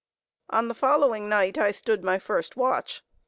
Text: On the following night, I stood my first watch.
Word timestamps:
On 0.49 0.67
the 0.67 0.73
following 0.73 1.29
night, 1.29 1.59
I 1.59 1.69
stood 1.69 2.03
my 2.03 2.17
first 2.17 2.57
watch. 2.57 3.03